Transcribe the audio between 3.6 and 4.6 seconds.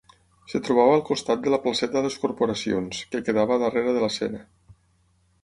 darrere de l'escena.